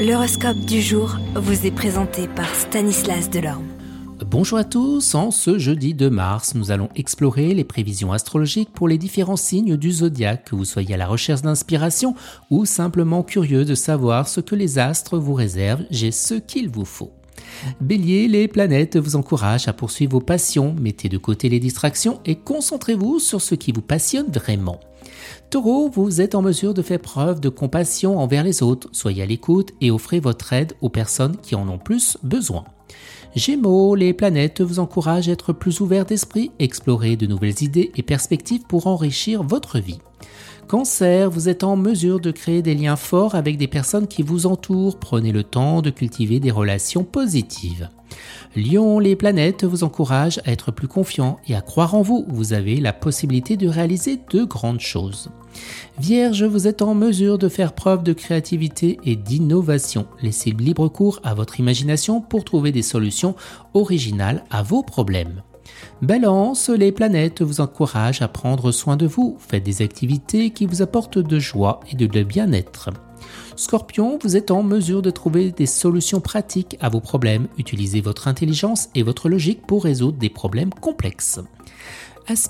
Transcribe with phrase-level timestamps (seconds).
[0.00, 3.66] L'horoscope du jour vous est présenté par Stanislas Delorme.
[4.24, 8.88] Bonjour à tous, en ce jeudi de mars, nous allons explorer les prévisions astrologiques pour
[8.88, 12.14] les différents signes du zodiaque, que vous soyez à la recherche d'inspiration
[12.48, 16.86] ou simplement curieux de savoir ce que les astres vous réservent, j'ai ce qu'il vous
[16.86, 17.12] faut.
[17.80, 22.36] Bélier, les planètes vous encouragent à poursuivre vos passions, mettez de côté les distractions et
[22.36, 24.80] concentrez-vous sur ce qui vous passionne vraiment.
[25.50, 29.26] Taureau, vous êtes en mesure de faire preuve de compassion envers les autres, soyez à
[29.26, 32.64] l'écoute et offrez votre aide aux personnes qui en ont plus besoin.
[33.36, 38.02] Gémeaux, les planètes vous encouragent à être plus ouverts d'esprit, explorer de nouvelles idées et
[38.02, 39.98] perspectives pour enrichir votre vie.
[40.70, 44.46] Cancer, vous êtes en mesure de créer des liens forts avec des personnes qui vous
[44.46, 47.90] entourent, prenez le temps de cultiver des relations positives.
[48.54, 52.24] Lion, les planètes vous encouragent à être plus confiant et à croire en vous.
[52.28, 55.30] Vous avez la possibilité de réaliser de grandes choses.
[55.98, 60.06] Vierge, vous êtes en mesure de faire preuve de créativité et d'innovation.
[60.22, 63.34] Laissez libre cours à votre imagination pour trouver des solutions
[63.74, 65.42] originales à vos problèmes.
[66.02, 69.36] Balance, les planètes vous encouragent à prendre soin de vous.
[69.38, 72.90] Faites des activités qui vous apportent de joie et de bien-être.
[73.56, 77.48] Scorpion, vous êtes en mesure de trouver des solutions pratiques à vos problèmes.
[77.58, 81.40] Utilisez votre intelligence et votre logique pour résoudre des problèmes complexes.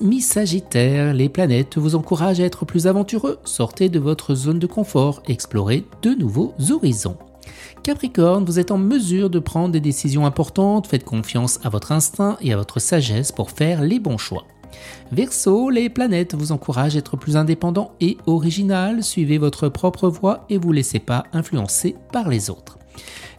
[0.03, 3.39] Mi Sagittaire, les planètes vous encouragent à être plus aventureux.
[3.45, 7.17] Sortez de votre zone de confort, explorez de nouveaux horizons.
[7.83, 12.37] Capricorne, vous êtes en mesure de prendre des décisions importantes, faites confiance à votre instinct
[12.41, 14.45] et à votre sagesse pour faire les bons choix.
[15.13, 20.45] Verseau, les planètes vous encouragent à être plus indépendant et original, suivez votre propre voie
[20.49, 22.79] et vous laissez pas influencer par les autres.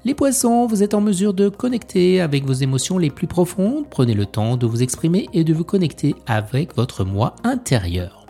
[0.04, 4.16] Les poissons, vous êtes en mesure de connecter avec vos émotions les plus profondes, prenez
[4.16, 8.21] le temps de vous exprimer et de vous connecter avec votre moi intérieur.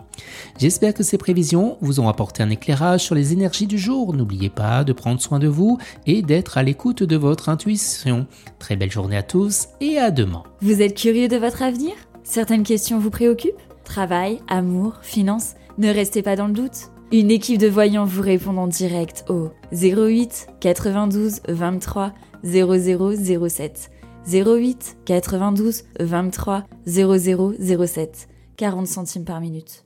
[0.58, 4.14] J'espère que ces prévisions vous ont apporté un éclairage sur les énergies du jour.
[4.14, 8.26] N'oubliez pas de prendre soin de vous et d'être à l'écoute de votre intuition.
[8.58, 10.42] Très belle journée à tous et à demain.
[10.60, 11.92] Vous êtes curieux de votre avenir?
[12.24, 13.60] Certaines questions vous préoccupent?
[13.84, 15.54] Travail, amour, finances?
[15.78, 16.90] Ne restez pas dans le doute.
[17.12, 22.12] Une équipe de voyants vous répond en direct au 08 92 23
[22.44, 23.90] 0007.
[24.26, 28.28] 08 92 23 0007.
[28.56, 29.84] 40 centimes par minute.